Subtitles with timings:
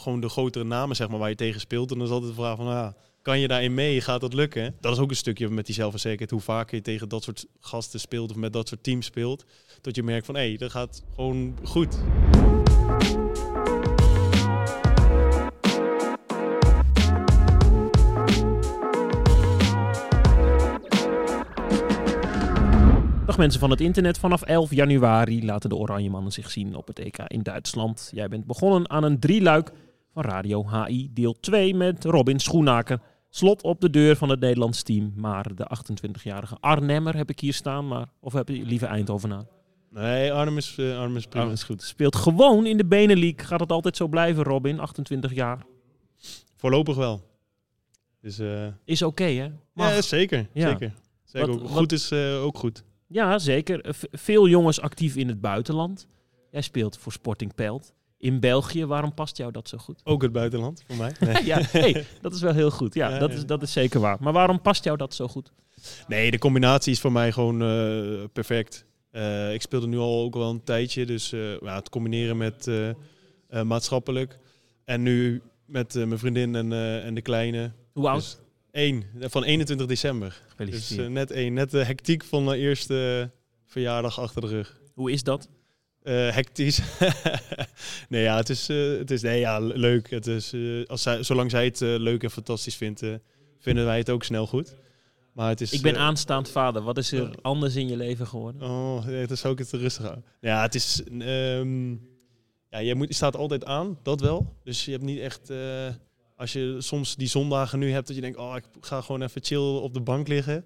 [0.00, 1.90] gewoon de grotere namen zeg maar, waar je tegen speelt.
[1.90, 4.00] En dan is altijd de vraag van, ah, kan je daarin mee?
[4.00, 4.76] Gaat dat lukken?
[4.80, 6.30] Dat is ook een stukje met die zelfverzekerdheid.
[6.30, 9.44] Hoe vaker je tegen dat soort gasten speelt of met dat soort teams speelt.
[9.80, 11.98] Dat je merkt van, hé, hey, dat gaat gewoon goed.
[23.26, 24.18] Dag mensen van het internet.
[24.18, 28.10] Vanaf 11 januari laten de Oranje Mannen zich zien op het EK in Duitsland.
[28.14, 29.72] Jij bent begonnen aan een drieluik
[30.12, 33.00] van Radio HI deel 2 met Robin Schoenaker.
[33.28, 35.12] Slot op de deur van het Nederlands team.
[35.16, 37.88] Maar de 28-jarige Arnhemmer heb ik hier staan.
[37.88, 39.46] Maar, of heb je liever Eindhoven aan?
[39.90, 41.50] Nee, Arnhem is, uh, Arnhem is prima.
[41.50, 41.82] Is goed.
[41.82, 43.42] Speelt gewoon in de Benelink.
[43.42, 44.80] Gaat het altijd zo blijven, Robin?
[44.80, 45.66] 28 jaar.
[46.56, 47.28] Voorlopig wel.
[48.20, 48.66] Dus, uh...
[48.84, 49.50] Is oké, okay, hè?
[49.74, 50.48] Ja, zeker.
[50.52, 50.68] Ja.
[50.68, 50.92] Zeker.
[51.24, 51.66] zeker wat, ook.
[51.66, 51.92] Goed wat...
[51.92, 52.84] is uh, ook goed.
[53.06, 53.94] Ja, zeker.
[53.94, 56.06] V veel jongens actief in het buitenland.
[56.50, 58.84] Jij speelt voor Sporting Pelt in België.
[58.84, 60.00] Waarom past jou dat zo goed?
[60.04, 61.12] Ook het buitenland, voor mij.
[61.32, 61.44] Nee.
[61.44, 62.94] ja, hey, dat is wel heel goed.
[62.94, 64.16] Ja, ja dat, Is, dat is zeker waar.
[64.20, 65.52] Maar waarom past jou dat zo goed?
[66.08, 68.84] Nee, de combinatie is voor mij gewoon uh, perfect.
[69.12, 71.06] Uh, ik speelde nu al ook wel een tijdje.
[71.06, 72.70] Dus uh, ja, het combineren met
[73.64, 74.38] maatschappelijk.
[74.84, 77.72] En nu met mijn vriendin en, en de kleine.
[77.92, 78.20] Hoe oud?
[78.20, 78.38] Dus
[78.70, 80.42] Eén, van 21 december.
[80.56, 81.52] Dus net één.
[81.52, 83.30] Net de hectiek van de eerste
[83.64, 84.80] verjaardag achter de rug.
[84.94, 85.48] Hoe is dat?
[86.02, 86.80] Uh, hectisch.
[88.08, 90.10] nee, ja, het is, uh, het is nee, ja, leuk.
[90.10, 90.54] Het is,
[90.86, 93.02] als zij, zolang zij het leuk en fantastisch vindt,
[93.58, 94.74] vinden wij het ook snel goed.
[95.32, 96.82] Maar het is, ik ben aanstaand vader.
[96.82, 98.62] Wat is er anders in je leven geworden?
[98.62, 100.24] Oh, nee, dat zou ik het rustig houden.
[100.40, 101.02] Ja, het is...
[101.10, 102.08] Um,
[102.70, 104.56] ja, je, moet, je staat altijd aan, dat wel.
[104.64, 105.50] Dus je hebt niet echt
[106.40, 109.44] als je soms die zondagen nu hebt dat je denkt, oh, ik ga gewoon even
[109.44, 110.64] chill op de bank liggen.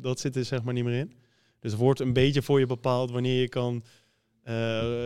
[0.00, 1.12] dat zit er zeg maar niet meer in.
[1.60, 3.84] Dus het wordt een beetje voor je bepaald wanneer je kan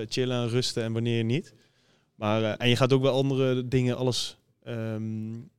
[0.09, 1.55] chillen en rusten en wanneer niet.
[2.15, 5.51] Maar, uh, en je gaat ook wel andere dingen, alles, um,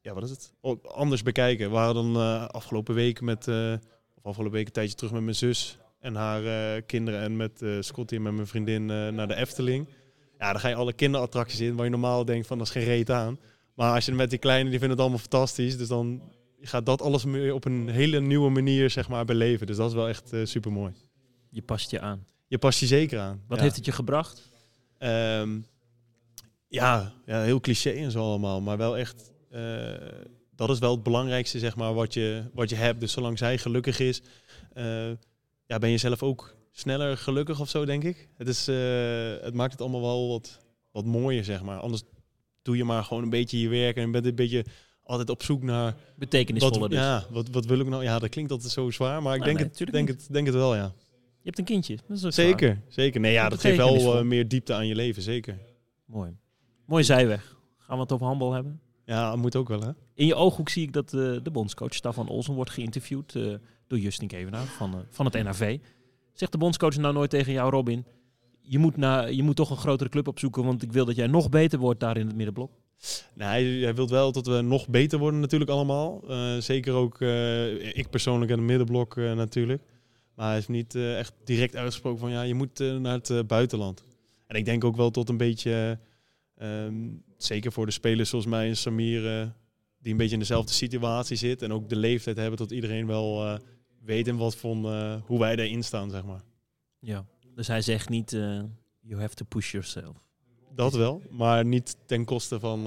[0.00, 0.52] ja, wat is het?
[0.82, 1.66] Anders bekijken.
[1.66, 3.48] We waren dan uh, afgelopen week met,
[4.14, 8.14] of afgelopen week een tijdje terug met mijn zus en haar kinderen en met Scotty
[8.14, 9.88] en met mijn vriendin naar de Efteling.
[10.38, 12.84] Ja, dan ga je alle kinderattracties in waar je normaal denkt van dat is geen
[12.84, 13.38] reet aan.
[13.74, 15.76] Maar als je met die kleine, die vinden het allemaal fantastisch.
[15.76, 16.22] Dus dan
[16.60, 19.66] gaat dat alles op een hele nieuwe manier zeg maar, beleven.
[19.66, 20.92] Dus dat is wel echt super mooi.
[21.50, 22.24] Je past je aan.
[22.50, 23.42] Je past je zeker aan.
[23.48, 24.48] Wat heeft het je gebracht?
[24.98, 25.66] Um,
[26.68, 28.60] ja, ja, heel cliché en zo allemaal.
[28.60, 29.94] Maar wel echt, uh,
[30.54, 33.00] dat is wel het belangrijkste zeg maar, wat je, wat je hebt.
[33.00, 34.22] Dus zolang zij gelukkig is,
[34.74, 35.10] uh,
[35.66, 38.28] ja, ben je zelf ook sneller gelukkig of zo, denk ik.
[38.36, 38.66] Het, is,
[39.44, 40.58] het maakt het allemaal wel wat,
[40.90, 41.78] wat mooier, zeg maar.
[41.78, 42.02] Anders
[42.62, 44.64] doe je maar gewoon een beetje je werk en bent een beetje
[45.02, 46.78] altijd op zoek naar betekenisvolle.
[46.78, 46.98] Wat, dus.
[46.98, 48.02] Ja, wat, wat wil ik nou?
[48.02, 50.74] Ja, dat klinkt altijd zo zwaar, maar ik denk, het, denk, het, denk het wel,
[50.74, 50.92] ja.
[51.42, 51.98] Je hebt een kindje.
[52.08, 53.20] Dat is zeker, zeker.
[53.20, 55.58] Nee, ja, dat geeft wel uh, meer diepte aan je leven, zeker.
[56.04, 56.36] Mooi.
[56.84, 57.58] Mooi zijweg.
[57.78, 58.80] Gaan we het over handbal hebben?
[59.04, 59.90] Ja, moet ook wel, hè?
[60.14, 63.54] In je ooghoek zie ik dat uh, de bondscoach Stefan Olsen wordt geïnterviewd uh,
[63.86, 65.78] door Justin Kevenaar van, van het NAV.
[66.32, 68.04] Zegt de bondscoach nou nooit tegen jou, Robin,
[68.60, 71.26] je moet, naar, je moet toch een grotere club opzoeken, want ik wil dat jij
[71.26, 72.70] nog beter wordt daar in het middenblok.
[73.34, 76.22] Nee, hij wil wel dat we nog beter worden natuurlijk allemaal.
[76.30, 79.82] Uh, zeker ook uh, ik persoonlijk in het middenblok uh, natuurlijk.
[80.40, 84.04] Maar hij heeft niet echt direct uitgesproken van ja, je moet naar het buitenland.
[84.46, 85.98] En ik denk ook wel tot een beetje,
[86.62, 89.52] um, zeker voor de spelers zoals mij en Samir,
[89.98, 91.62] die een beetje in dezelfde situatie zit.
[91.62, 93.58] En ook de leeftijd hebben tot iedereen wel
[94.02, 94.76] weet en wat van
[95.26, 96.42] hoe wij daarin staan, zeg maar.
[96.98, 98.30] Ja, dus hij zegt niet,
[99.00, 100.16] you have to push yourself.
[100.74, 102.86] Dat wel, maar niet ten koste van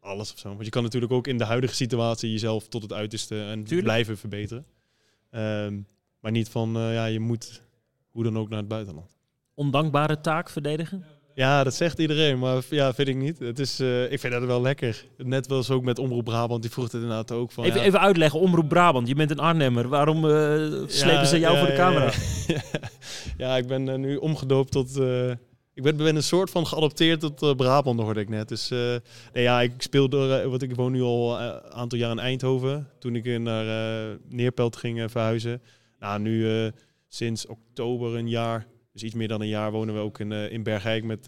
[0.00, 0.48] alles of zo.
[0.48, 3.82] Want je kan natuurlijk ook in de huidige situatie jezelf tot het uiterste en Tuurlijk.
[3.82, 4.66] blijven verbeteren.
[5.30, 5.86] Um,
[6.20, 7.62] maar niet van, uh, ja, je moet
[8.10, 9.16] hoe dan ook naar het buitenland.
[9.54, 11.04] Ondankbare taak verdedigen?
[11.34, 13.38] Ja, dat zegt iedereen, maar ja, vind ik niet.
[13.38, 15.04] Het is, uh, ik vind dat wel lekker.
[15.16, 17.64] Net was ook met Omroep Brabant, die vroeg het inderdaad ook van...
[17.64, 17.86] Even, ja.
[17.86, 19.88] even uitleggen, Omroep Brabant, je bent een Arnhemmer.
[19.88, 20.30] Waarom uh,
[20.86, 22.12] slepen ja, ze jou ja, voor de camera?
[23.36, 24.96] Ja, ik ben uh, nu omgedoopt tot
[25.74, 28.48] ik ben, ben een soort van geadopteerd tot Brabant, hoorde ik net.
[28.48, 29.00] Dus nee,
[29.32, 32.88] ja, ik speelde, uh, wat ik woon nu al een aantal jaar in Eindhoven.
[32.98, 33.64] Toen ik naar
[34.28, 35.62] Neerpelt ging verhuizen.
[36.00, 36.70] Nou, nu
[37.08, 40.62] sinds oktober een jaar, dus iets meer dan een jaar, wonen we ook in, in
[40.62, 41.26] Bergijk met,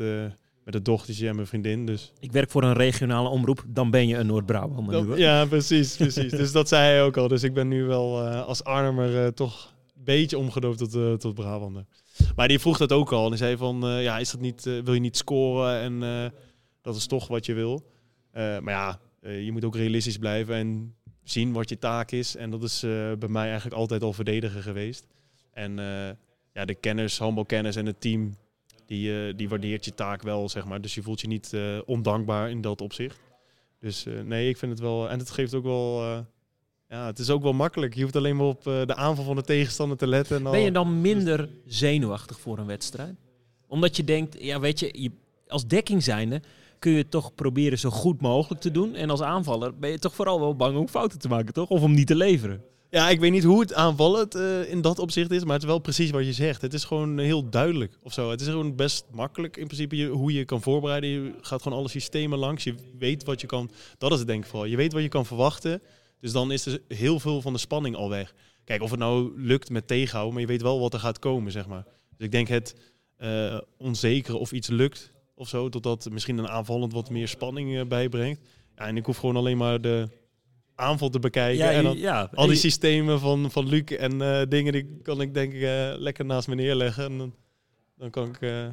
[0.64, 1.86] met het dochtertje en mijn vriendin.
[1.86, 2.12] Dus.
[2.18, 5.18] Ik werk voor een regionale omroep, dan ben je een Noord-Brabant.
[5.18, 6.30] Ja, precies, precies.
[6.30, 7.28] dus dat zei hij ook al.
[7.28, 11.84] Dus ik ben nu wel als Arnhemmer toch een beetje omgedoopt tot, tot Brabander.
[12.36, 13.22] Maar die vroeg dat ook al.
[13.22, 15.80] En hij zei van, uh, ja, is dat niet, uh, wil je niet scoren?
[15.80, 16.38] En uh,
[16.82, 17.86] dat is toch wat je wil.
[18.32, 22.36] maar ja, je moet ook realistisch blijven en zien wat je taak is.
[22.36, 22.80] En dat is
[23.18, 25.06] bij mij eigenlijk altijd al verdedigen geweest.
[25.52, 25.76] En
[26.54, 28.36] ja, de kennis, handbalkennis en het team,
[28.86, 30.80] die, eh, die waardeert je taak wel, zeg maar.
[30.80, 33.18] Dus je voelt je niet eh, ondankbaar in dat opzicht.
[33.80, 35.08] Dus eh, nee, ik vind het wel...
[35.10, 36.02] En het geeft ook wel...
[36.02, 36.18] eh,
[36.88, 37.94] ja, het is ook wel makkelijk.
[37.94, 40.36] Je hoeft alleen maar op eh, de aanval van de tegenstander te letten.
[40.36, 43.14] En Ben je dan minder zenuwachtig voor een wedstrijd?
[43.66, 45.10] Omdat je denkt, ja weet je, je
[45.48, 46.42] als dekking zijnde
[46.82, 48.94] kun je toch proberen zo goed mogelijk te doen.
[48.94, 51.68] En als aanvaller ben je toch vooral wel bang om fouten te maken, toch?
[51.68, 52.62] Of om niet te leveren.
[52.90, 55.68] Ja, ik weet niet hoe het aanvallend eh, in dat opzicht is, maar het is
[55.68, 56.62] wel precies wat je zegt.
[56.62, 58.30] Het is gewoon heel duidelijk of zo.
[58.30, 61.10] Het is gewoon best makkelijk in principe hoe je kan voorbereiden.
[61.10, 62.64] Je gaat gewoon alle systemen langs.
[62.64, 63.70] Je weet wat je kan.
[63.98, 64.68] Dat is het denk ik vooral.
[64.68, 65.82] Je weet wat je kan verwachten.
[66.20, 68.34] Dus dan is er heel veel van de spanning al weg.
[68.64, 71.52] Kijk, of het nou lukt met tegenhouden, maar je weet wel wat er gaat komen,
[71.52, 71.84] zeg maar.
[72.16, 72.74] Dus ik denk het
[73.16, 75.12] eh onzekere of iets lukt
[75.42, 78.40] of zo, totdat misschien een aanvallend wat meer spanning eh, bijbrengt.
[78.76, 80.08] Ja, en ik hoef gewoon alleen maar de
[80.74, 81.70] aanval te bekijken.
[81.70, 82.30] en dan, ja.
[82.34, 85.92] al die systemen van, van Luc en eh, dingen, die kan ik denk ik eh,
[85.96, 87.04] lekker naast me neerleggen.
[87.04, 87.34] En dan,
[87.96, 88.72] dan kan ik een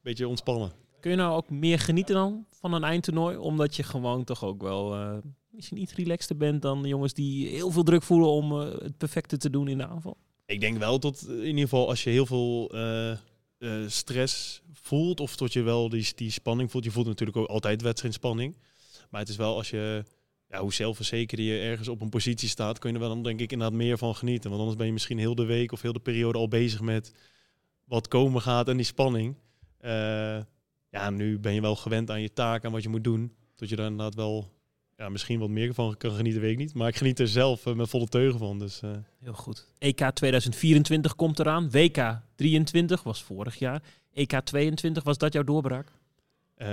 [0.00, 0.72] beetje ontspannen.
[1.00, 3.36] Kun je nou ook meer genieten dan van een eindtoernooi?
[3.36, 4.96] Omdat je gewoon toch ook wel
[5.50, 9.50] misschien iets relaxter bent dan jongens die heel veel druk voelen om het perfecte te
[9.50, 10.16] doen in de aanval.
[10.46, 12.70] Ik denk wel tot in ieder geval als je heel veel
[13.62, 16.84] eh, stress voelt, of tot je wel die, die spanning voelt.
[16.84, 18.56] Je voelt natuurlijk ook altijd wedstrijdspanning.
[19.10, 20.04] Maar het is wel als je,
[20.48, 23.40] ja, hoe zelfverzekerd je ergens op een positie staat, kun je er wel dan denk
[23.40, 24.48] ik inderdaad meer van genieten.
[24.50, 27.12] Want anders ben je misschien heel de week of heel de periode al bezig met
[27.84, 29.36] wat komen gaat en die spanning.
[29.78, 30.40] Eh,
[30.88, 33.36] ja, nu ben je wel gewend aan je taak en wat je moet doen.
[33.54, 34.52] Tot je daar inderdaad wel
[35.02, 36.74] ja, misschien wat meer van kan genieten, weet ik niet.
[36.74, 38.58] Maar ik geniet er zelf eh, met volle teugen van.
[38.58, 38.90] Dus eh,
[39.22, 39.66] Heel goed.
[39.78, 41.70] EK 2024 komt eraan.
[41.70, 43.82] WK 23 was vorig jaar.
[44.12, 45.92] EK 22, was dat jouw doorbraak?
[46.54, 46.68] eh,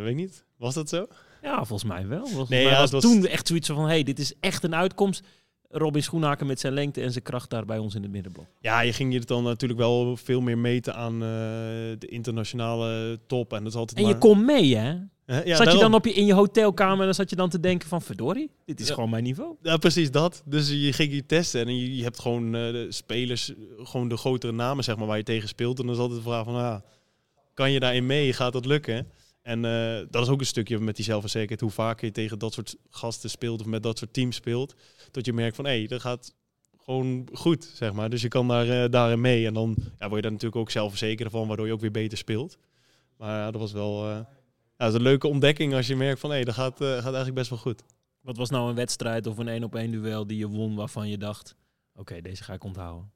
[0.00, 0.44] weet ik niet.
[0.56, 1.06] Was dat zo?
[1.42, 2.26] Ja, volgens mij wel.
[2.26, 4.62] Volgens Nee, mij ja, was het was- toen echt zoiets van, hey, dit is echt
[4.64, 5.22] een uitkomst.
[5.70, 8.46] Robin Schoenhaken met zijn lengte en zijn kracht daar bij ons in het middenblok.
[8.60, 13.52] Ja, je ging je dan natuurlijk wel veel meer meten aan de internationale top.
[13.52, 14.96] En dat is altijd En je kon mee, hè?
[15.26, 15.42] Hè?
[15.42, 17.60] Ja, zat je dan op je, in je hotelkamer en dan zat je dan te
[17.60, 18.94] denken van, verdorie, dit is Ja.
[18.94, 19.56] gewoon mijn niveau.
[19.62, 20.42] Ja, precies dat.
[20.46, 24.16] Dus je ging je testen en je, je hebt gewoon eh, de spelers, gewoon de
[24.16, 25.78] grotere namen zeg maar, waar je tegen speelt.
[25.78, 26.80] En dan is altijd de vraag van, ah,
[27.54, 28.32] kan je daarin mee?
[28.32, 29.08] Gaat dat lukken?
[29.42, 31.60] En eh, dat is ook een stukje met die zelfverzekerdheid.
[31.60, 34.74] Hoe vaker je tegen dat soort gasten speelt of met dat soort teams speelt.
[35.10, 36.34] Dat je merkt van, hé, hey, dat gaat
[36.84, 38.10] gewoon goed, zeg maar.
[38.10, 39.46] Dus je kan daar, eh, daarin mee.
[39.46, 42.18] En dan ja, word je daar natuurlijk ook zelfverzekerder van, waardoor je ook weer beter
[42.18, 42.56] speelt.
[43.18, 44.18] Maar dat was wel eh,
[44.76, 47.04] dat is een leuke ontdekking als je merkt van, hé, hey, dat gaat, eh, gaat
[47.04, 47.82] eigenlijk best wel goed.
[48.20, 51.08] Wat was nou een wedstrijd of een één op één duel die je won waarvan
[51.08, 51.56] je dacht,
[51.94, 53.12] oké, deze ga ik onthouden.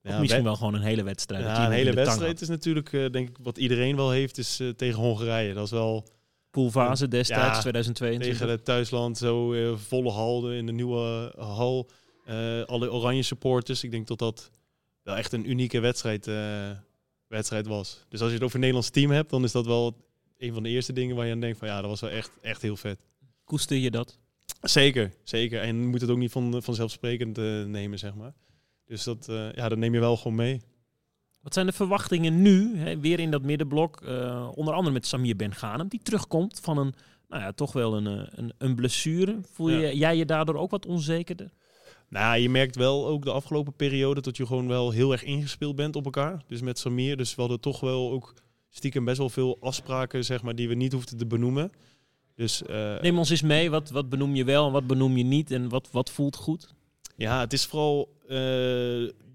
[0.00, 1.44] Ja, misschien wel gewoon een hele wedstrijd.
[1.44, 4.68] Ja, een hele wedstrijd is natuurlijk, eh, denk ik, wat iedereen wel heeft, is eh,
[4.68, 5.54] tegen Hongarije.
[5.54, 6.06] Dat is wel
[6.50, 8.32] Poolfase destijds, Ja, 2022.
[8.32, 11.90] tegen het thuisland, zo volle hal in de nieuwe hal.
[12.66, 13.84] Alle oranje supporters.
[13.84, 14.50] Ik denk dat dat
[15.02, 16.30] wel echt een unieke wedstrijd,
[17.26, 18.04] wedstrijd was.
[18.08, 19.96] Dus als je het over een Nederlands team hebt, dan is dat wel
[20.46, 22.30] een van de eerste dingen waar je aan denkt van ja, dat was wel echt,
[22.42, 22.98] echt heel vet.
[23.44, 24.18] Koester je dat?
[24.60, 25.60] Zeker, zeker.
[25.60, 28.34] En je moet het ook niet van, vanzelfsprekend eh, nemen, zeg maar.
[28.86, 30.60] Dus dat, eh, ja, dat neem je wel gewoon mee.
[31.40, 35.36] Wat zijn de verwachtingen nu, hè, weer in dat middenblok, eh, onder andere met Samir
[35.36, 36.94] Ben Ghanem, die terugkomt van een,
[37.28, 38.06] nou ja, toch wel een,
[38.38, 39.38] een, een blessure.
[39.52, 39.92] Voel je, Ja.
[39.92, 41.50] jij je daardoor ook wat onzekerder?
[42.08, 45.76] Nou, je merkt wel ook de afgelopen periode dat je gewoon wel heel erg ingespeeld
[45.76, 46.42] bent op elkaar.
[46.48, 47.16] Dus met Samir.
[47.16, 48.34] Dus we hadden toch wel ook
[48.76, 51.72] stiekem best wel veel afspraken, zeg maar, die we niet hoefden te benoemen.
[52.34, 55.24] Dus eh, Neem ons eens mee, wat, wat benoem je wel en wat benoem je
[55.24, 56.74] niet en wat, wat voelt goed?
[57.16, 58.28] ja, het is vooral eh,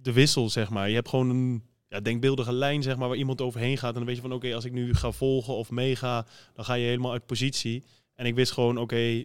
[0.02, 0.90] de wissel, zeg maar.
[0.90, 3.90] Je hebt gewoon een ja, denkbeeldige lijn, zeg maar, waar iemand overheen gaat.
[3.90, 6.74] En dan weet je van, oké, als ik nu ga volgen of meega, dan ga
[6.74, 7.84] je helemaal uit positie.
[8.16, 9.24] En ik wist gewoon, oké,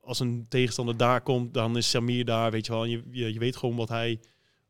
[0.00, 2.82] als een tegenstander daar komt, dan is Samir daar, weet je wel.
[2.82, 4.20] En je, je, je weet gewoon wat hij,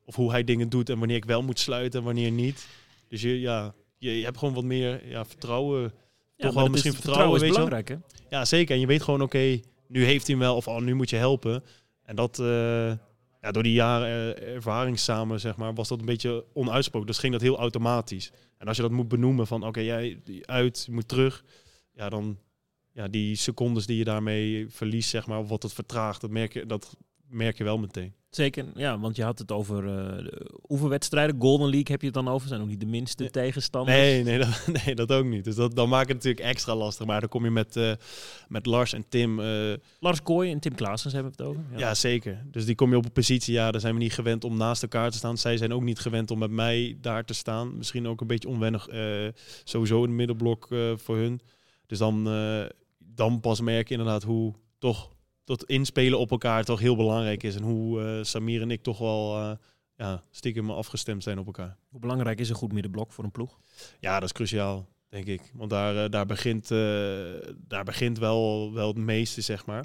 [0.05, 2.67] of hoe hij dingen doet en wanneer ik wel moet sluiten en wanneer niet.
[3.09, 5.93] Dus je, ja, je, je hebt gewoon wat meer ja, vertrouwen.
[6.37, 7.97] Ja, wel misschien is, vertrouwen, is weet belangrijk, hè?
[8.31, 8.75] Ja, zeker.
[8.75, 11.17] En je weet gewoon, oké, nu heeft hij hem wel, of oh, nu moet je
[11.17, 11.65] helpen.
[12.03, 12.93] En dat, eh,
[13.41, 17.07] ja, door die jaren eh, ervaring samen, zeg maar, was dat een beetje onuitsproken.
[17.07, 18.33] Dus ging dat heel automatisch.
[18.59, 21.45] En als je dat moet benoemen van, oké, jij uit, je moet terug.
[21.95, 22.39] Ja, dan,
[22.93, 26.53] ja, die secondes die je daarmee verliest, zeg maar, of wat het vertraagt, dat merk
[26.53, 26.97] je, dat
[27.33, 28.15] merk je wel meteen.
[28.31, 31.37] Zeker, ja, want je had het over de oefenwedstrijden.
[31.41, 32.49] Golden League heb je het dan over.
[32.49, 33.31] Zijn ook niet de minste Nee.
[33.31, 33.97] tegenstanders.
[33.99, 35.45] Nee, nee dat, nee, dat ook niet.
[35.45, 37.07] Dus dat, dan maakt het natuurlijk extra lastig.
[37.07, 37.93] Maar dan kom je met, eh,
[38.49, 39.41] met Lars en Tim...
[39.41, 41.65] eh, Lars Kooi en Tim Klaasens hebben we het over.
[41.79, 41.95] Ja.
[41.95, 42.45] zeker.
[42.51, 44.83] Dus die kom je op een positie, ja, daar zijn we niet gewend om naast
[44.83, 45.39] elkaar te staan.
[45.39, 47.77] Zij zijn ook niet gewend om met mij daar te staan.
[47.77, 48.89] Misschien ook een beetje onwennig,
[49.65, 51.41] sowieso in het middenblok voor hun.
[51.87, 52.25] Dus dan,
[52.99, 55.11] dan pas merk je inderdaad hoe toch
[55.45, 57.57] dat inspelen op elkaar toch heel belangrijk is.
[57.57, 59.53] En hoe eh, Samir en ik toch wel eh,
[59.97, 61.77] ja, stiekem afgestemd zijn op elkaar.
[61.89, 63.59] Hoe belangrijk is een goed middenblok voor een ploeg?
[64.01, 65.51] Ja, dat is cruciaal, denk ik.
[65.55, 66.69] Want daar, eh, daar, begint,
[67.69, 69.85] daar begint wel, wel het meeste, zeg maar.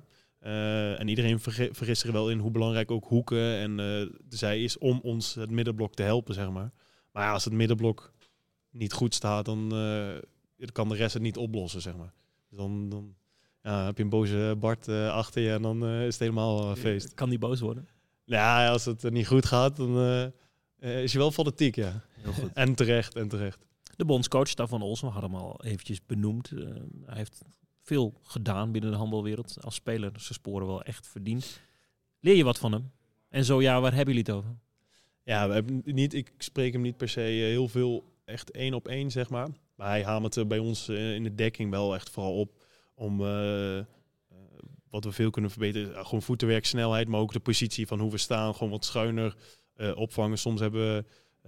[0.97, 5.33] En iedereen vergist zich wel in hoe belangrijk ook hoeken en zij is om ons
[5.33, 6.71] het middenblok te helpen, zeg maar.
[7.11, 8.13] Maar ja, als het middenblok
[8.71, 9.69] niet goed staat, dan
[10.71, 12.13] kan de rest het niet oplossen, zeg maar.
[12.49, 13.15] Dus dan, dan
[13.67, 16.71] ja, heb je een boze Bart eh, achter je en dan eh, is het helemaal
[16.71, 17.13] eh, feest.
[17.13, 17.87] Kan die boos worden?
[18.23, 19.97] Ja, als het niet goed gaat, dan
[20.79, 22.01] is je wel fanatiek, ja.
[22.09, 22.53] Heel goed.
[22.53, 23.65] En terecht, en terecht.
[23.95, 26.49] De bondscoach Stefan Olsen, we hadden hem al eventjes benoemd.
[27.05, 27.41] Hij heeft
[27.81, 29.57] veel gedaan binnen de handbalwereld.
[29.61, 31.61] Als speler zijn sporen wel echt verdiend.
[32.19, 32.91] Leer je wat van hem?
[33.29, 34.57] En zo ja, waar hebben jullie het over?
[35.23, 38.87] Ja, we hebben niet, ik spreek hem niet per se heel veel echt één op
[38.87, 39.47] één, zeg maar.
[39.75, 42.65] Maar hij hamert er bij ons eh, in de dekking wel echt vooral op
[42.97, 43.85] om eh, eh,
[44.89, 46.05] wat we veel kunnen verbeteren.
[46.05, 48.53] Gewoon voetenwerk, snelheid, maar ook de positie van hoe we staan.
[48.53, 49.35] Gewoon wat schuiner
[49.73, 50.37] eh, opvangen.
[50.37, 51.03] Soms hebben we,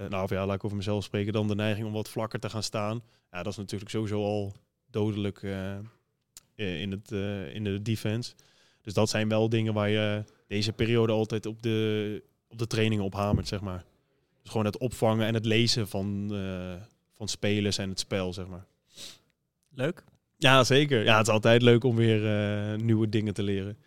[0.10, 2.64] nou ja, laat ik over mezelf spreken, dan de neiging om wat vlakker te gaan
[2.64, 3.02] staan.
[3.32, 4.54] Ja, dat is natuurlijk sowieso al
[4.92, 5.42] dodelijk
[6.56, 7.12] in, het,
[7.54, 8.34] in de defense.
[8.82, 13.06] Dus dat zijn wel dingen waar je deze periode altijd op de, op de trainingen
[13.06, 13.86] op hamert, zeg maar.
[14.42, 16.30] Dus gewoon het opvangen en het lezen van,
[17.16, 18.66] van spelers en het spel, zeg maar.
[19.70, 20.04] Leuk?
[20.42, 21.04] Ja, zeker.
[21.04, 23.78] Ja, het is altijd leuk om weer eh, nieuwe dingen te leren.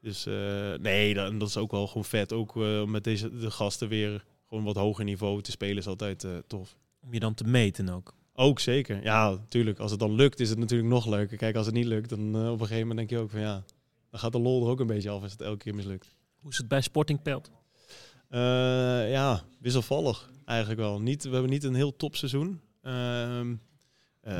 [0.00, 2.32] Dus eh, nee, dat, dat is ook wel gewoon vet.
[2.32, 6.26] Ook eh, met deze de gasten weer gewoon wat hoger niveau te spelen is altijd
[6.46, 6.76] tof.
[7.00, 8.14] Om je dan te meten ook.
[8.32, 9.02] Ook zeker.
[9.02, 9.78] Ja, natuurlijk.
[9.78, 11.36] Als het dan lukt, is het natuurlijk nog leuker.
[11.36, 13.64] Kijk, als het niet lukt, dan op een gegeven moment denk je ook van ja,
[14.10, 16.16] dan gaat de lol er ook een beetje af als het elke keer mislukt.
[16.40, 17.50] Hoe is het bij Sporting Pelt?
[19.10, 21.00] Ja, wisselvallig eigenlijk wel.
[21.00, 22.60] Niet, we hebben niet een heel topseizoen.
[22.82, 23.67] Ehm eh,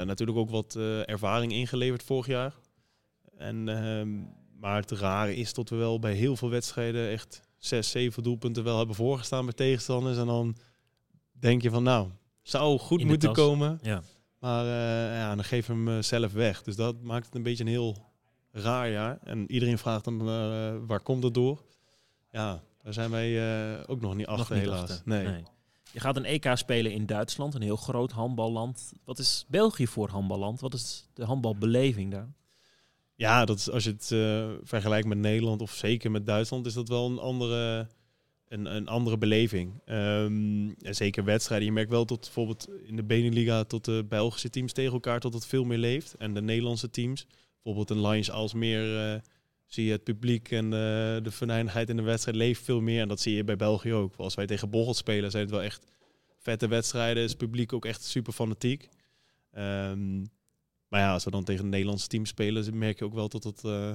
[0.04, 2.54] natuurlijk ook wat eh, ervaring ingeleverd vorig jaar.
[3.36, 4.18] En, ehm,
[4.60, 8.64] maar het rare is dat we wel bij heel veel wedstrijden echt zes, zeven doelpunten
[8.64, 10.18] wel hebben voorgestaan bij tegenstanders.
[10.18, 10.56] En dan
[11.32, 12.08] denk je van nou,
[12.42, 13.44] zou goed moeten tas.
[13.44, 13.78] komen.
[13.82, 14.02] Ja.
[14.38, 16.62] Maar eh, ja, dan geef hem eh, zelf weg.
[16.62, 18.06] Dus dat maakt het een beetje een heel
[18.50, 19.18] raar jaar.
[19.22, 21.62] En iedereen vraagt dan eh, waar komt het door?
[22.30, 23.38] Ja, daar zijn wij
[23.72, 24.90] eh, ook nog niet achter Nog niet helaas.
[24.90, 25.02] achter.
[25.04, 25.42] Nee.
[25.92, 28.92] Je gaat een EK spelen in Duitsland, een heel groot handballand.
[29.04, 30.60] Wat is België voor handballand?
[30.60, 32.28] Wat is de handbalbeleving daar?
[33.14, 36.74] Ja, dat is, als je het eh, vergelijkt met Nederland of zeker met Duitsland, is
[36.74, 37.88] dat wel een andere,
[38.48, 39.80] een, een andere beleving.
[39.84, 41.66] Ehm, en zeker wedstrijden.
[41.66, 45.34] Je merkt wel tot bijvoorbeeld in de Beneliga tot de Belgische teams tegen elkaar tot
[45.34, 46.14] het veel meer leeft.
[46.14, 47.26] En de Nederlandse teams,
[47.62, 49.20] bijvoorbeeld een Lions Alsmeer, eh
[49.68, 50.70] zie je het publiek en eh,
[51.22, 53.00] de venijnigheid in de wedstrijd leeft veel meer.
[53.00, 54.14] En dat zie je bij België ook.
[54.16, 55.86] Als wij tegen Bocholt spelen, zijn het wel echt
[56.38, 57.22] vette wedstrijden.
[57.22, 58.88] Is het publiek ook echt super fanatiek.
[59.52, 60.18] Ehm,
[60.88, 63.44] maar ja, als we dan tegen een Nederlands team spelen, merk je ook wel dat
[63.44, 63.92] het eh,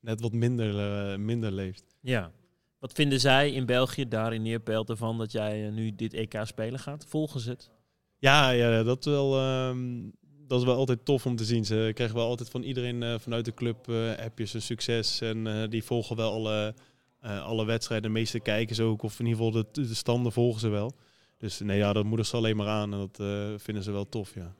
[0.00, 1.84] net wat minder, eh, minder leeft.
[2.00, 2.32] Ja.
[2.78, 6.78] Wat vinden zij in België, daar in Neerpelt, ervan dat jij nu dit EK spelen
[6.78, 7.06] gaat?
[7.08, 7.70] Volgen ze het?
[8.18, 10.08] Ja, ja dat, wel, ehm,
[10.46, 11.64] dat is wel altijd tof om te zien.
[11.64, 15.20] Ze krijgen wel altijd van iedereen eh, vanuit de club eh appjes een succes.
[15.20, 16.74] En eh, die volgen wel alle,
[17.20, 18.12] alle wedstrijden.
[18.12, 20.92] De meeste kijken ze ook, of in ieder geval de, de standen volgen ze wel.
[21.38, 22.92] Dus nee, ja, dat moedigen ze alleen maar aan.
[22.92, 23.16] En dat
[23.62, 24.54] vinden ze wel tof, ja.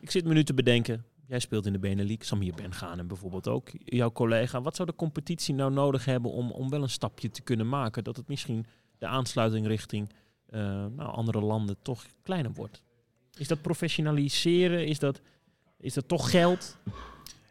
[0.00, 1.04] Ik zit me nu te bedenken.
[1.26, 3.70] Jij speelt in de Benelux, Samir Ben Ghanem bijvoorbeeld ook.
[3.84, 4.62] Jouw collega.
[4.62, 8.04] Wat zou de competitie nou nodig hebben om, om wel een stapje te kunnen maken?
[8.04, 8.66] Dat het misschien
[8.98, 10.10] de aansluiting richting
[10.50, 12.82] nou, andere landen toch kleiner wordt.
[13.36, 14.86] Is dat professionaliseren?
[14.86, 15.20] Is dat,
[15.78, 16.76] is dat toch geld?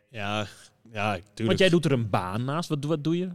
[0.09, 0.47] Ja,
[0.91, 1.33] ja, tuurlijk.
[1.47, 2.69] Want jij doet er een baan naast.
[2.69, 3.29] Wat, doe- wat doe je?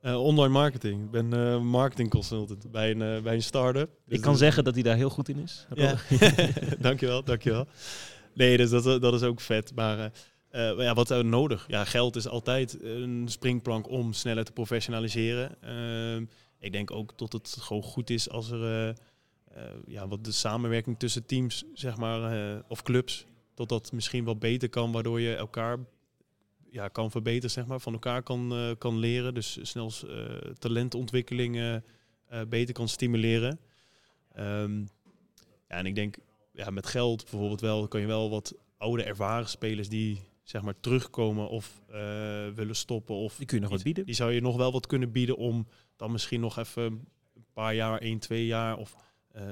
[0.00, 1.04] Eh, online marketing.
[1.04, 3.90] Ik ben eh marketing consultant bij een, eh, bij een start-up.
[4.04, 5.66] Dus Ik kan dat- zeggen dat hij daar heel goed in is.
[5.74, 5.94] Ja.
[6.80, 7.66] dankjewel, dankjewel.
[8.34, 9.74] Nee, dus dat, dat is ook vet.
[9.74, 10.10] Maar
[10.52, 11.64] maar ja, wat er nodig?
[11.68, 15.56] Ja, geld is altijd een springplank om sneller te professionaliseren.
[15.62, 16.24] Ehm,
[16.58, 18.94] ik denk ook dat het gewoon goed is als er
[19.86, 24.38] ja, wat de samenwerking tussen teams, zeg maar, eh, of clubs, dat dat misschien wat
[24.38, 25.78] beter kan, waardoor je elkaar
[26.70, 29.34] ja, kan verbeteren, zeg maar, van elkaar kan, eh, kan leren.
[29.34, 31.82] Dus snel eh, talentontwikkeling eh, eh,
[32.48, 33.60] beter kan stimuleren.
[34.32, 34.78] Ehm,
[35.68, 36.16] ja, en ik denk,
[36.52, 40.80] ja, met geld bijvoorbeeld wel, kan je wel wat oude ervaren spelers die zeg maar
[40.80, 43.14] terugkomen of eh, willen stoppen.
[43.14, 44.06] Of Die kun je nog wat bieden.
[44.06, 45.66] Die zou je nog wel wat kunnen bieden om
[45.96, 48.96] dan misschien nog even een paar jaar, één, twee jaar of
[49.32, 49.42] eh,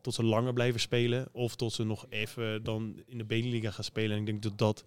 [0.00, 1.28] tot ze langer blijven spelen.
[1.32, 4.10] Of tot ze nog even dan in de Beneliga gaan spelen.
[4.10, 4.84] En ik denk dat dat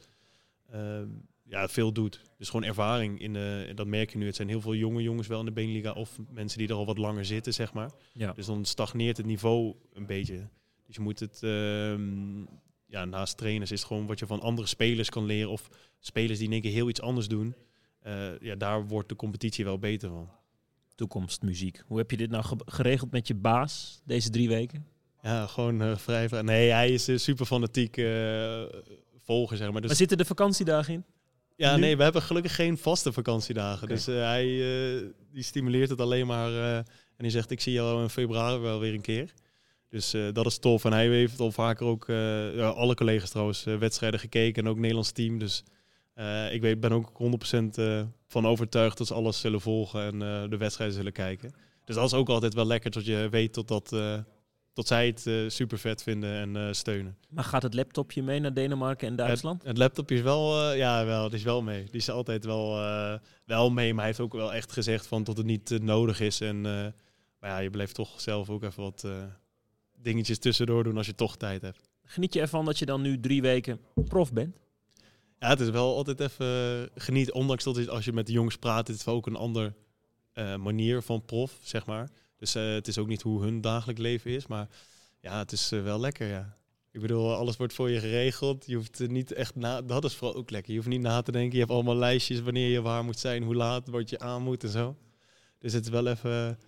[0.66, 1.02] eh,
[1.44, 2.22] ja, veel doet.
[2.38, 3.20] Dus gewoon ervaring.
[3.20, 4.26] In de, en dat merk je nu.
[4.26, 5.92] Het zijn heel veel jonge jongens wel in de Beneliga.
[5.92, 7.92] Of mensen die er al wat langer zitten, zeg maar.
[8.14, 8.34] Ja.
[8.34, 10.48] Dus dan stagneert het niveau een beetje.
[10.86, 12.40] Dus je moet het, ehm,
[12.86, 15.52] ja, naast trainers is het gewoon wat je van andere spelers kan leren.
[15.52, 15.70] Of
[16.00, 17.56] spelers die in één keer heel iets anders doen.
[18.00, 20.30] Eh, ja, daar wordt de competitie wel beter van.
[21.06, 21.82] Toekomstmuziek.
[21.88, 24.86] Hoe heb je dit nou ge- geregeld met je baas deze drie weken?
[25.22, 26.42] Ja, gewoon eh, vrij, vrij.
[26.42, 28.62] Nee, hij is eh, super fanatiek eh,
[29.24, 29.80] volger, zeg maar.
[29.82, 31.04] Dus Waar zitten de vakantiedagen in?
[31.56, 31.82] Ja, Nu?
[31.82, 33.88] nee, we hebben gelukkig geen vaste vakantiedagen.
[33.88, 34.46] Dus hij
[35.34, 36.76] die stimuleert het alleen maar.
[36.78, 36.86] en
[37.18, 39.34] hij zegt, ik zie jou in februari wel weer een keer.
[39.90, 40.86] Dus dat is tof.
[40.86, 42.10] En hij heeft al vaker ook,
[42.60, 44.64] alle collega's trouwens, wedstrijden gekeken.
[44.64, 45.40] En ook Nederlands team.
[45.40, 45.64] Dus
[46.14, 50.22] eh, ik weet, ben ook 100% eh, van overtuigd dat ze alles zullen volgen en
[50.22, 51.54] eh, de wedstrijden zullen kijken.
[51.86, 53.96] Dus dat is ook altijd wel lekker dat je weet tot, dat,
[54.74, 57.18] tot zij het super vet vinden en steunen.
[57.30, 59.58] Maar gaat het laptopje mee naar Denemarken en Duitsland?
[59.58, 61.84] Het, het laptopje is wel, ja, wel, die is wel mee.
[61.84, 62.76] Die is altijd wel,
[63.46, 66.42] wel mee, maar hij heeft ook wel echt gezegd van dat het niet nodig is.
[66.42, 66.62] En,
[67.40, 69.08] maar ja, je blijft toch zelf ook even wat
[69.98, 71.90] dingetjes tussendoor doen als je toch tijd hebt.
[72.04, 74.62] Geniet je ervan dat je dan nu drie weken prof bent?
[75.42, 78.58] Ja, het is wel altijd even geniet, ondanks dat het, als je met de jongens
[78.58, 79.74] praat, het is wel ook een ander
[80.34, 82.10] eh, manier van prof, zeg maar.
[82.38, 84.68] Dus eh, het is ook niet hoe hun dagelijk leven is, maar
[85.22, 86.58] ja, het is eh, wel lekker, ja.
[86.92, 88.66] Ik bedoel, alles wordt voor je geregeld.
[88.66, 89.82] Je hoeft niet echt na.
[89.82, 90.72] Dat is vooral ook lekker.
[90.72, 91.54] Je hoeft niet na te denken.
[91.54, 94.64] Je hebt allemaal lijstjes wanneer je waar moet zijn, hoe laat, wat je aan moet
[94.64, 94.96] en zo.
[95.60, 96.60] Dus het is wel even.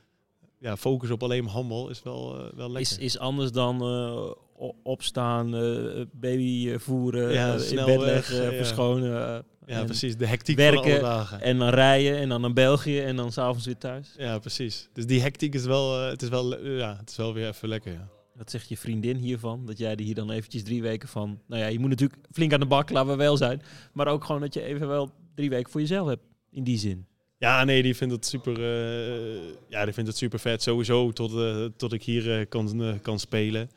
[0.64, 2.92] Ja, focus op alleen handbal is wel, eh, wel lekker.
[2.92, 8.52] Is, is anders dan eh, opstaan, eh, baby voeren, Ja, in bed leggen, ja.
[8.52, 9.46] verschonen.
[9.66, 10.18] ja, precies.
[10.18, 11.42] De hectiek van alle werken dagen.
[11.42, 14.14] En dan rijden en dan naar België en dan s'avonds weer thuis.
[14.18, 14.90] Ja, precies.
[14.94, 17.92] Dus die hectiek is wel, het is wel, ja, het is wel weer even lekker.
[17.92, 18.08] Ja.
[18.36, 19.66] Wat zegt je vriendin hiervan?
[19.66, 21.40] Dat jij er hier dan eventjes drie weken van...
[21.48, 23.62] Nou ja, je moet natuurlijk flink aan de bak, laten we wel zijn.
[23.94, 26.24] Maar ook gewoon dat je even wel drie weken voor jezelf hebt.
[26.52, 27.06] In die zin.
[27.44, 30.62] Ja, nee, die vindt het super, eh, ja, die vindt het super vet.
[30.62, 33.70] Sowieso tot, eh, tot ik hier eh, kan, eh, kan spelen.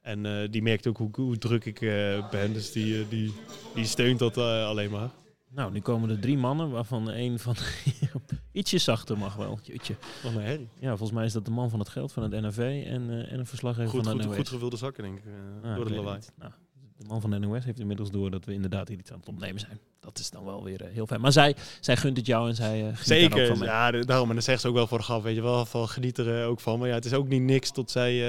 [0.00, 2.52] En eh, die merkt ook hoe, hoe druk ik eh, ben.
[2.52, 3.32] Dus die, die,
[3.74, 5.08] die steunt dat eh, alleen maar.
[5.50, 7.54] Nou, nu komen er drie mannen, waarvan één van
[8.52, 9.58] ietsje zachter mag wel.
[9.62, 9.94] Jeetje.
[10.22, 10.68] Wat een herrie.
[10.80, 13.32] Ja, volgens mij is dat de man van het geld van het NRV en, eh,
[13.32, 14.36] en een verslaggever Goed, van de goed, NOS.
[14.36, 15.24] goed gevulde zakken, denk ik.
[15.62, 16.20] eh, Ah, door de lawaai.
[16.38, 16.52] Nou,
[16.98, 19.28] de man van de NOS heeft inmiddels door dat we inderdaad hier iets aan het
[19.28, 19.78] opnemen zijn.
[20.00, 21.20] Dat is dan wel weer eh, heel fijn.
[21.20, 24.28] Maar zij, zij gunt het jou en zij ook Zeker, van ja, daarom.
[24.28, 26.40] En dan zegt ze ook wel voor de grap, weet je wel, van geniet er
[26.40, 26.78] eh, ook van.
[26.78, 28.20] Maar ja, het is ook niet niks tot zij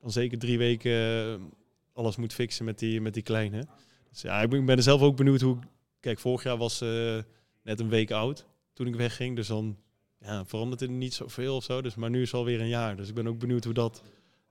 [0.00, 1.52] dan zeker drie weken
[1.92, 3.66] alles moet fixen met die, met die kleine.
[4.10, 5.58] Dus ja, ik ben, er zelf ook benieuwd hoe...
[6.00, 7.24] Kijk, vorig jaar was ze
[7.62, 9.36] net een week oud toen ik wegging.
[9.36, 9.76] Dus dan
[10.20, 11.82] ja, verandert er niet zoveel of zo.
[11.82, 12.96] Dus, maar nu is het alweer een jaar.
[12.96, 14.02] Dus ik ben ook benieuwd hoe, dat,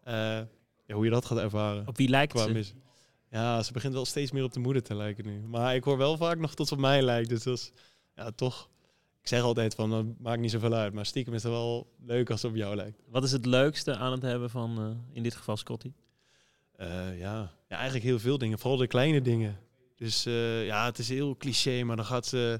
[0.04, 0.48] ja,
[0.94, 1.88] hoe je dat gaat ervaren.
[1.88, 2.52] Op wie lijkt Qua ze?
[2.52, 2.74] mis.
[3.34, 5.42] Ja, ze begint wel steeds meer op de moeder te lijken nu.
[5.42, 7.30] Maar ik hoor wel vaak nog tot ze op mij lijkt.
[7.30, 7.72] Dus dat is
[8.16, 8.70] ja, toch...
[9.22, 10.94] Ik zeg altijd van, dat maakt niet zoveel uit.
[10.94, 13.02] Maar stiekem is het wel leuk als het op jou lijkt.
[13.08, 15.92] Wat is het leukste aan het hebben van, eh, in dit geval Scotty?
[16.76, 17.52] Eh, ja.
[17.68, 18.60] ja, eigenlijk heel veel dingen.
[18.60, 19.60] Vooral de kleine dingen.
[19.96, 22.60] Dus eh, ja, het is heel cliché, maar dan gaat ze...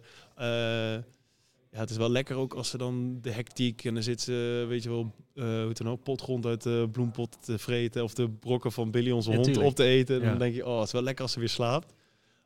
[1.74, 3.84] ja, het is wel lekker ook als ze dan de hectiek...
[3.86, 6.90] En dan zit ze, weet je wel, eh hoe het dan ook, potgrond uit de
[6.92, 8.04] bloempot te vreten...
[8.04, 9.68] of de brokken van Billy, onze Ja, hond, tuurlijk.
[9.68, 10.22] op te eten.
[10.22, 10.30] Ja.
[10.30, 11.94] dan denk je, oh, het is wel lekker als ze weer slaapt.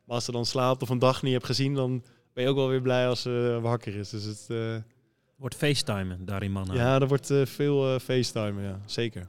[0.05, 1.73] Maar als ze dan slaapt of een dag niet hebt gezien...
[1.73, 4.09] dan ben je ook wel weer blij als ze wakker is.
[4.09, 4.45] Dus het...
[4.49, 4.75] eh,
[5.35, 6.75] Wordt facetimen daarin mannen.
[6.75, 8.81] ja, er wordt eh, veel eh FaceTime, ja.
[8.85, 9.27] Zeker.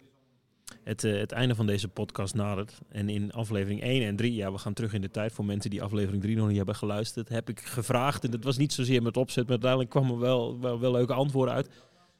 [0.88, 2.79] Het, eh, het einde van deze podcast nadert.
[2.88, 5.70] En in aflevering 1 en 3, ja, we gaan terug in de tijd voor mensen
[5.70, 9.03] die aflevering 3 nog niet hebben geluisterd, heb ik gevraagd, en dat was niet zozeer
[9.03, 11.68] met opzet, maar uiteindelijk kwamen er wel, wel, wel leuke antwoorden uit.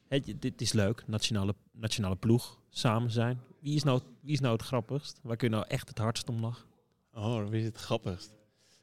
[0.07, 3.39] Het, dit is leuk, nationale, nationale ploeg, samen zijn.
[3.61, 5.19] Wie is, nou, wie is nou het grappigst?
[5.23, 6.65] Waar kun je nou echt het hardst om lachen?
[7.13, 8.33] Oh, wie is het grappigst?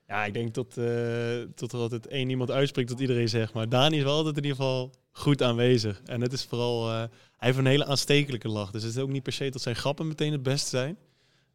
[0.06, 3.52] Ja, ik denk dat, eh tot er altijd één iemand uitspreekt dat iedereen zegt.
[3.52, 6.00] Maar Dani is wel altijd in ieder geval goed aanwezig.
[6.04, 8.70] En het is vooral, eh, hij heeft een hele aanstekelijke lach.
[8.70, 10.96] Dus het is ook niet per se dat zijn grappen meteen het beste zijn.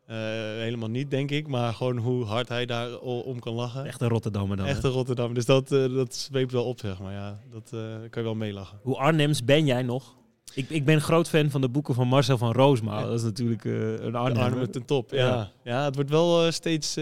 [0.06, 0.17] Eh,
[0.58, 1.47] helemaal niet, denk ik.
[1.47, 3.86] Maar gewoon hoe hard hij daar om kan lachen.
[3.86, 4.65] Echt een Rotterdammer dan.
[4.65, 5.34] Echt een Rotterdam.
[5.34, 7.13] Dus dat, eh, dat zweept wel op, zeg maar.
[7.13, 7.69] Ja, dat
[8.10, 8.80] kan je wel meelachen.
[8.82, 10.15] Hoe Arnhems ben jij nog?
[10.54, 13.00] Ik, ik ben groot fan van de boeken van Marcel van Roosma.
[13.00, 13.06] Ja.
[13.06, 14.71] Dat is natuurlijk een Arnhem.
[14.71, 15.12] ten top.
[15.12, 15.28] Ja.
[15.28, 15.52] Ja.
[15.63, 15.86] Ja.
[15.86, 16.97] het wordt wel steeds,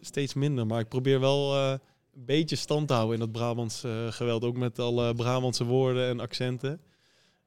[0.00, 0.66] steeds minder.
[0.66, 1.78] Maar ik probeer wel
[2.16, 4.44] een beetje stand te houden in dat Brabants eh, geweld.
[4.44, 6.80] Ook met alle Brabantse woorden en accenten.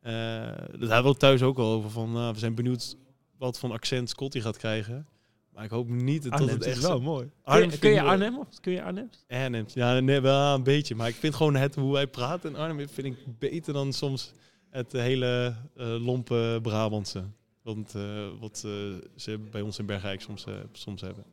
[0.01, 1.89] Eh daar hebben we thuis ook al over.
[1.89, 2.95] Van, nou, we zijn benieuwd
[3.37, 5.07] wat voor accent Scotty gaat krijgen.
[5.53, 7.23] Maar ik hoop niet dat Arnhems het echt is wel zo- mooi.
[7.25, 8.37] Kun Arnhem je, kun Arnhem?
[8.37, 9.25] Of kun je Arnhems?
[9.27, 9.65] Arnhem.
[9.73, 10.95] Ja, nee, wel een beetje.
[10.95, 14.31] Maar ik vind gewoon het, hoe hij praat in Arnhem vind ik beter dan soms
[14.69, 17.23] het hele eh, lompe Brabantse.
[17.61, 18.71] Want eh, wat eh,
[19.15, 21.23] ze bij ons in Bergijk soms, eh, soms hebben.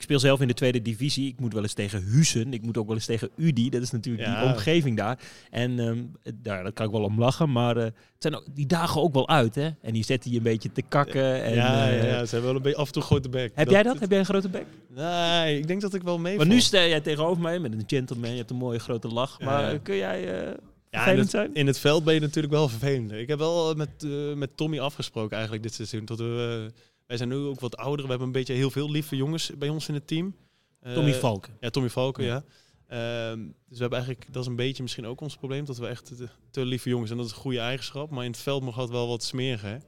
[0.00, 1.28] Ik speel zelf in de tweede divisie.
[1.28, 2.52] Ik moet wel eens tegen Husen.
[2.52, 3.68] Ik moet ook wel eens tegen Udi.
[3.70, 4.40] Dat is natuurlijk Ja.
[4.42, 5.18] die omgeving daar.
[5.50, 5.98] En ehm,
[6.42, 7.52] daar, daar kan ik wel om lachen.
[7.52, 9.54] Maar eh, het zijn ook, die dagen ook wel uit.
[9.54, 9.68] Hè?
[9.82, 11.42] En die zetten je een beetje te kakken.
[11.42, 13.52] En, ja, ja, eh, ja, ze hebben wel een beetje af en toe grote bek.
[13.54, 13.98] Heb jij dat?
[14.00, 14.66] Heb jij een grote bek?
[14.94, 16.36] Nee, ik denk dat ik wel mee.
[16.36, 18.30] Maar nu sta jij tegenover mij met een gentleman.
[18.30, 19.40] Je hebt een mooie grote lach.
[19.40, 19.70] Maar ja.
[19.72, 20.42] eh, kun jij...
[20.46, 20.52] eh,
[20.90, 21.54] Ja, in het, zijn?
[21.54, 23.12] in het veld ben je natuurlijk wel vervelend.
[23.12, 23.90] Ik heb wel met,
[24.36, 26.04] met Tommy afgesproken eigenlijk dit seizoen.
[26.04, 26.70] Dat we,
[27.10, 28.04] wij zijn nu ook wat ouder.
[28.04, 30.36] We hebben een beetje heel veel lieve jongens bij ons in het team.
[30.80, 31.56] Eh, Tommy Valken.
[31.60, 32.44] Ja, Tommy Valken, Ja.
[32.88, 33.30] ja.
[33.30, 35.86] Ehm, dus we hebben eigenlijk, dat is een beetje misschien ook ons probleem, dat we
[35.86, 37.20] echt te, te lieve jongens zijn.
[37.20, 39.80] Dat is een goede eigenschap, maar in het veld mag het wel wat smeriger.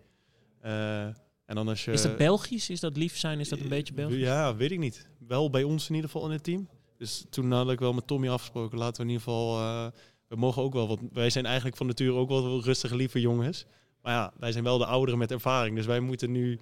[0.60, 1.04] Eh,
[1.46, 2.70] en dan als je, Is dat Belgisch?
[2.70, 3.40] Is dat lief zijn?
[3.40, 4.18] Is dat een beetje Belgisch?
[4.18, 5.08] Ja, weet ik niet.
[5.18, 6.68] Wel bij ons in ieder geval in het team.
[6.98, 9.86] Dus toen had ik wel met Tommy afgesproken, laten we in ieder geval, eh,
[10.28, 13.66] we mogen ook wel wat, wij zijn eigenlijk van nature ook wel rustige, lieve jongens.
[14.02, 16.58] Maar ja, wij zijn wel de ouderen met ervaring, dus wij moeten nu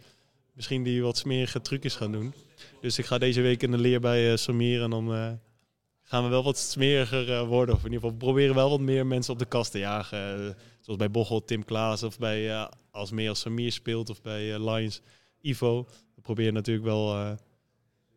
[0.55, 2.35] misschien die wat smerige trucjes gaan doen.
[2.81, 5.33] Dus ik ga deze week in de leer bij eh, Samir en dan eh,
[6.11, 7.75] gaan we wel wat smeriger eh, worden.
[7.75, 10.57] Of in ieder geval we proberen wel wat meer mensen op de kast te jagen.
[10.81, 14.55] Zoals bij Bochel, Tim Klaas of bij eh, als meer als Samir speelt of bij
[14.55, 15.01] eh, Lions,
[15.41, 15.87] Ivo.
[16.15, 17.37] We proberen natuurlijk wel,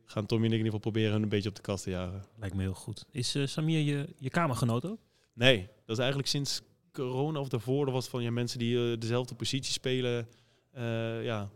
[0.06, 1.89] gaan Tommy en ik in ieder geval proberen hun een beetje op de kast te
[1.89, 2.26] jagen.
[2.39, 3.06] Lijkt me heel goed.
[3.12, 5.00] Is Samir je, je kamergenoot ook?
[5.34, 7.86] Nee, dat is eigenlijk sinds corona of daarvoor.
[7.86, 10.28] Dat was van ja, mensen die dezelfde positie spelen.
[11.24, 11.50] ja,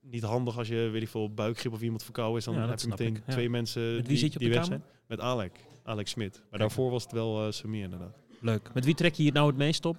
[0.00, 2.44] niet handig als je, weet ik veel, buikgrip of iemand verkouden is.
[2.44, 3.32] Dan Ja, heb je meteen ik, ja.
[3.32, 4.82] twee mensen Met wie die, zit je op die weg zijn.
[5.06, 6.42] Met Alec, Alex Smit.
[6.50, 8.18] Maar daarvoor was het wel eh Samir inderdaad.
[8.40, 8.70] Leuk.
[8.74, 9.96] Met wie trek je hier nou het meest op?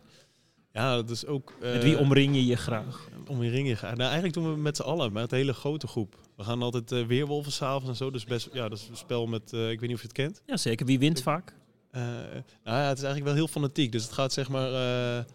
[0.71, 1.53] Ja, dat is ook...
[1.59, 3.09] Met eh, wie omring je je graag?
[3.27, 3.89] Om in ringen gaan.
[3.89, 6.15] Nou, eigenlijk doen we met z'n allen, met een hele grote groep.
[6.35, 8.11] We gaan altijd eh, weerwolven s'avonds en zo.
[8.11, 10.41] Dus best, ja, dat is een spel met, ik weet niet of je het kent.
[10.45, 10.85] Ja, zeker.
[10.85, 11.53] Wie wint vaak?
[11.91, 13.91] Nou ja, het is eigenlijk wel heel fanatiek.
[13.91, 15.25] Dus het gaat zeg maar...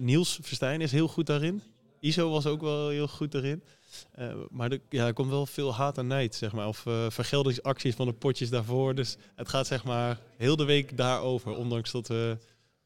[0.00, 1.62] Niels Verstijn is heel goed daarin.
[2.00, 3.62] Iso was ook wel heel goed daarin.
[4.12, 6.68] Eh, maar er, ja, er komt wel veel haat en nijd, zeg maar.
[6.68, 8.94] Of eh, vergeldingsacties van de potjes daarvoor.
[8.94, 11.56] Dus het gaat zeg maar heel de week daarover.
[11.56, 12.30] Ondanks dat eh,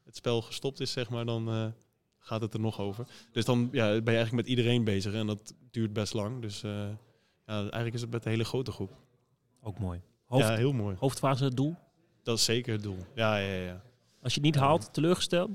[0.05, 1.73] het spel gestopt is, zeg maar, dan
[2.19, 3.07] gaat het er nog over.
[3.31, 5.13] Dus dan ja, ben je eigenlijk met iedereen bezig.
[5.13, 6.41] En dat duurt best lang.
[6.41, 6.97] Dus ja,
[7.45, 8.91] eigenlijk is het met een hele grote groep.
[9.61, 10.01] Ook mooi.
[10.25, 10.95] Hoofd, Ja, heel mooi.
[10.99, 11.75] Hoofdfase het doel?
[12.23, 12.97] Dat is zeker het doel.
[13.15, 13.81] Ja, ja, ja.
[14.21, 15.49] Als je het niet haalt, teleurgesteld?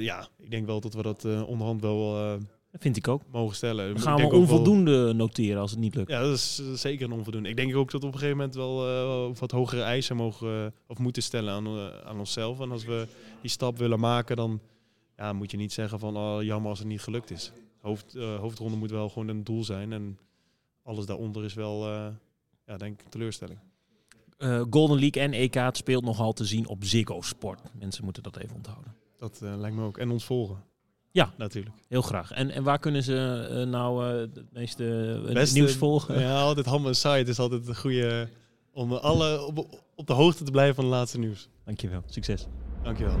[0.00, 2.38] Ja, ik denk wel dat we dat onderhand wel
[2.78, 3.22] vind ik ook.
[3.30, 3.86] mogen stellen.
[3.88, 6.10] We Ik gaan we wel- onvoldoende noteren als het niet lukt.
[6.10, 7.48] Ja, dat is eh, zeker een onvoldoende.
[7.48, 10.64] Ik denk ook dat we op een gegeven moment wel eh, wat hogere eisen mogen
[10.64, 12.60] eh, of moeten stellen aan, aan onszelf.
[12.60, 13.06] En als we
[13.40, 14.60] die stap willen maken, dan
[15.16, 17.52] ja, moet je niet zeggen van oh, jammer als het niet gelukt is.
[17.80, 19.92] Hoofd, hoofdronde moet wel gewoon een doel zijn.
[19.92, 20.18] En
[20.82, 21.86] alles daaronder is wel,
[22.66, 23.58] ja, denk ik, teleurstelling.
[24.70, 27.60] Golden League en EK speelt nogal te zien op Ziggo Sport.
[27.78, 28.94] Mensen moeten dat even onthouden.
[29.18, 29.98] Dat lijkt me ook.
[29.98, 30.64] En ons volgen.
[31.10, 31.32] Ja.
[31.36, 31.74] natuurlijk.
[31.88, 32.30] Heel graag.
[32.30, 36.20] En, en waar kunnen ze eh, nou eh, het meeste eh, Beste- nieuws volgen?
[36.20, 38.28] Ja, altijd Ham en Site is altijd een goede
[38.72, 41.48] om alle op, op de hoogte te blijven van het laatste nieuws.
[41.64, 42.02] Dankjewel.
[42.06, 42.46] Succes.
[42.82, 43.18] Dankjewel.